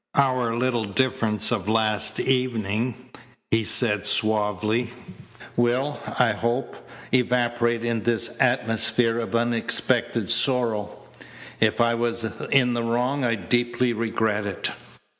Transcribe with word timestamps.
"Our 0.15 0.57
little 0.57 0.85
difference 0.85 1.51
of 1.51 1.69
last 1.69 2.19
evening," 2.19 3.11
he 3.51 3.63
said 3.63 4.03
suavely, 4.07 4.87
"will, 5.55 5.99
I 6.17 6.31
hope, 6.31 6.75
evaporate 7.11 7.83
in 7.83 8.01
this 8.01 8.35
atmosphere 8.39 9.19
of 9.19 9.35
unexpected 9.35 10.27
sorrow. 10.27 11.03
If 11.59 11.79
I 11.81 11.93
was 11.93 12.23
in 12.49 12.73
the 12.73 12.81
wrong 12.81 13.23
I 13.23 13.35
deeply 13.35 13.93
regret 13.93 14.47
it. 14.47 14.71